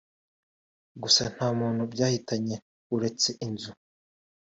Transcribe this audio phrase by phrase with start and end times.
[1.01, 2.55] gusa nta muntu byahitanye
[2.95, 3.71] uretse inzu